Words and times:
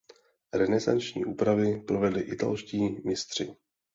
Renesanční 0.53 1.25
úpravy 1.25 1.81
provedli 1.81 2.21
italští 2.21 3.01
mistři. 3.05 3.55